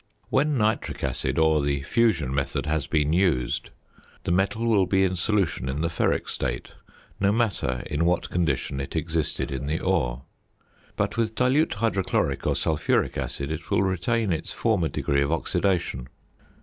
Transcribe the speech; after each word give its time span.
When 0.31 0.57
nitric 0.57 1.03
acid, 1.03 1.37
or 1.37 1.61
the 1.61 1.83
fusion 1.83 2.33
method, 2.33 2.65
has 2.65 2.87
been 2.87 3.13
used, 3.13 3.69
the 4.23 4.31
metal 4.31 4.65
will 4.65 4.87
be 4.87 5.03
in 5.03 5.15
solution 5.15 5.69
in 5.69 5.81
the 5.81 5.89
ferric 5.89 6.27
state, 6.27 6.71
no 7.19 7.31
matter 7.31 7.83
in 7.85 8.03
what 8.03 8.31
condition 8.31 8.79
it 8.81 8.95
existed 8.95 9.51
in 9.51 9.67
the 9.67 9.79
ore. 9.79 10.23
But 10.95 11.17
with 11.17 11.35
dilute 11.35 11.75
hydrochloric 11.75 12.47
or 12.47 12.55
sulphuric 12.55 13.15
acid 13.15 13.51
it 13.51 13.69
will 13.69 13.83
retain 13.83 14.33
its 14.33 14.51
former 14.51 14.89
degree 14.89 15.21
of 15.21 15.31
oxidation. 15.31 16.07